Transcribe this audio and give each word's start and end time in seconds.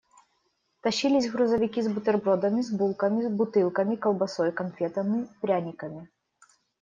Тащились 0.81 1.29
грузовики 1.29 1.79
с 1.79 1.87
бутербродами, 1.87 2.63
с 2.63 2.71
булками, 2.71 3.27
бутылками, 3.27 3.95
колбасой, 3.95 4.51
конфетами, 4.51 5.27
пряниками. 5.41 6.09